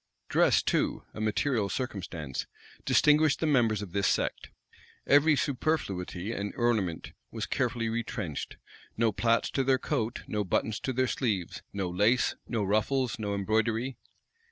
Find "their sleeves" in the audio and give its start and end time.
10.93-11.61